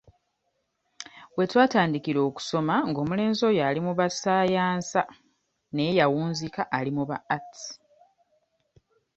[1.35, 5.01] Wetwatandikira okusoma ng'omulenzi oyo ali mu basaayansa
[5.73, 7.61] naye yawunzika ali mu ba arts.